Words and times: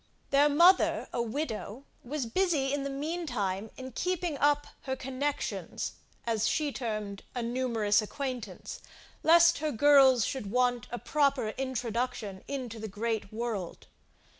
Their 0.31 0.49
mother, 0.49 1.07
a 1.13 1.21
widow, 1.21 1.83
was 2.03 2.25
busy 2.25 2.73
in 2.73 2.81
the 2.83 2.89
mean 2.89 3.27
time 3.27 3.69
in 3.77 3.91
keeping 3.91 4.35
up 4.39 4.65
her 4.85 4.95
connexions, 4.95 5.91
as 6.25 6.47
she 6.47 6.71
termed 6.71 7.21
a 7.35 7.43
numerous 7.43 8.01
acquaintance 8.01 8.81
lest 9.21 9.59
her 9.59 9.71
girls 9.71 10.25
should 10.25 10.49
want 10.49 10.87
a 10.91 10.97
proper 10.97 11.49
introduction 11.49 12.43
into 12.47 12.79
the 12.79 12.87
great 12.87 13.31
world. 13.31 13.85